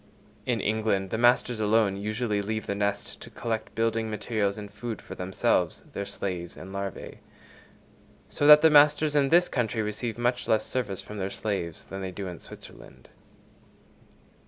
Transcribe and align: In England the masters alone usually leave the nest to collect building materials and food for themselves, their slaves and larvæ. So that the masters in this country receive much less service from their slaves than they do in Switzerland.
In 0.47 0.61
England 0.61 1.11
the 1.11 1.17
masters 1.19 1.59
alone 1.59 1.95
usually 1.95 2.41
leave 2.41 2.65
the 2.65 2.73
nest 2.73 3.21
to 3.21 3.29
collect 3.29 3.75
building 3.75 4.09
materials 4.09 4.57
and 4.57 4.73
food 4.73 4.99
for 4.99 5.13
themselves, 5.13 5.83
their 5.93 6.07
slaves 6.07 6.57
and 6.57 6.73
larvæ. 6.73 7.19
So 8.27 8.47
that 8.47 8.61
the 8.61 8.71
masters 8.71 9.15
in 9.15 9.29
this 9.29 9.47
country 9.47 9.83
receive 9.83 10.17
much 10.17 10.47
less 10.47 10.65
service 10.65 11.01
from 11.03 11.19
their 11.19 11.29
slaves 11.29 11.83
than 11.83 12.01
they 12.01 12.09
do 12.11 12.25
in 12.25 12.39
Switzerland. 12.39 13.09